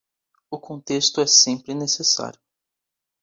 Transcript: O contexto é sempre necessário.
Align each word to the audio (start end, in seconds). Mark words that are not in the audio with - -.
O 0.49 0.59
contexto 0.59 1.21
é 1.21 1.27
sempre 1.27 1.75
necessário. 1.75 2.39